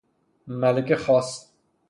[0.59, 1.29] ملک خاص